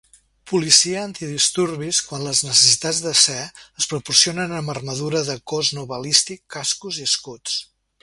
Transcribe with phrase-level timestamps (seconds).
[0.51, 3.37] Policia antidisturbis, quan les necessitats de ser,
[3.83, 7.65] es proporcionen amb armadura de cos no balístic, cascos i escuts.